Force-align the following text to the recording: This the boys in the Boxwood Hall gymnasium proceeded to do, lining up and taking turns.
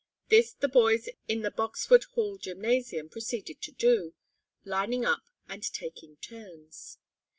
This 0.29 0.51
the 0.53 0.67
boys 0.67 1.09
in 1.27 1.43
the 1.43 1.51
Boxwood 1.51 2.05
Hall 2.15 2.39
gymnasium 2.39 3.07
proceeded 3.07 3.61
to 3.61 3.71
do, 3.71 4.15
lining 4.65 5.05
up 5.05 5.29
and 5.47 5.61
taking 5.61 6.15
turns. 6.15 6.97